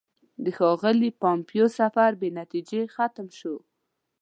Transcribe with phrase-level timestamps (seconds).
[0.43, 3.55] د ښاغلي پومپیو سفر بې نتیجې ختم شو.